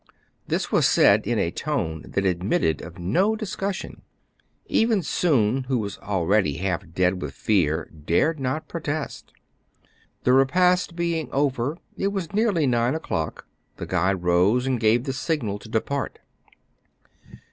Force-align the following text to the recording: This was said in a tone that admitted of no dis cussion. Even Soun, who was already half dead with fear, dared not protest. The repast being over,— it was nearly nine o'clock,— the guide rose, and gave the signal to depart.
This 0.47 0.71
was 0.71 0.87
said 0.87 1.27
in 1.27 1.37
a 1.37 1.51
tone 1.51 2.03
that 2.07 2.25
admitted 2.25 2.81
of 2.81 2.97
no 2.97 3.35
dis 3.35 3.55
cussion. 3.55 4.01
Even 4.65 5.03
Soun, 5.03 5.65
who 5.65 5.77
was 5.77 5.99
already 5.99 6.57
half 6.57 6.91
dead 6.91 7.21
with 7.21 7.35
fear, 7.35 7.87
dared 8.07 8.39
not 8.39 8.67
protest. 8.67 9.31
The 10.23 10.33
repast 10.33 10.95
being 10.95 11.29
over,— 11.31 11.77
it 11.99 12.07
was 12.07 12.33
nearly 12.33 12.65
nine 12.65 12.95
o'clock,— 12.95 13.45
the 13.77 13.85
guide 13.85 14.23
rose, 14.23 14.65
and 14.65 14.79
gave 14.79 15.03
the 15.03 15.13
signal 15.13 15.59
to 15.59 15.69
depart. 15.69 16.17